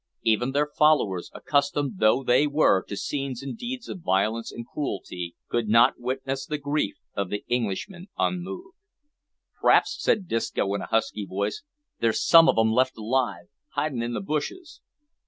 Even 0.23 0.49
their 0.51 0.65
followers, 0.65 1.29
accustomed 1.31 1.99
though 1.99 2.23
they 2.23 2.47
were, 2.47 2.81
to 2.87 2.97
scenes 2.97 3.43
and 3.43 3.55
deeds 3.55 3.87
of 3.87 4.01
violence 4.01 4.51
and 4.51 4.65
cruelty, 4.65 5.35
could 5.47 5.67
not 5.69 5.99
witness 5.99 6.43
the 6.47 6.57
grief 6.57 6.95
of 7.13 7.29
the 7.29 7.45
Englishmen 7.51 8.07
unmoved. 8.17 8.75
"P'raps," 9.61 10.01
said 10.01 10.27
Disco, 10.27 10.73
in 10.73 10.81
a 10.81 10.87
husky 10.87 11.27
voice, 11.27 11.61
"there's 11.99 12.25
some 12.25 12.49
of 12.49 12.57
'em 12.57 12.71
left 12.71 12.97
alive, 12.97 13.45
hidin' 13.75 14.01
in 14.01 14.13
the 14.13 14.21
bushes." 14.21 14.81